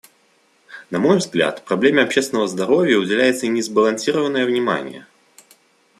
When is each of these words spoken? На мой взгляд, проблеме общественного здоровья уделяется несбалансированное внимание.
На 0.89 0.97
мой 0.97 1.17
взгляд, 1.19 1.63
проблеме 1.63 2.01
общественного 2.01 2.47
здоровья 2.47 2.97
уделяется 2.97 3.45
несбалансированное 3.45 4.47
внимание. 4.47 5.05